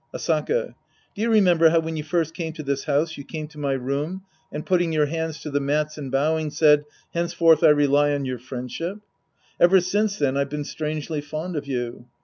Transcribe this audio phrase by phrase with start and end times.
[0.15, 0.73] Asaka.
[1.13, 3.73] Do you remember how when you first came to this house, you came to my
[3.73, 8.11] room and, putting your hands to the mats and bowing, said," Hence; forth I rely
[8.15, 8.97] on your friendship"?
[9.61, 12.07] Ever since then, I've been strangely fond of you.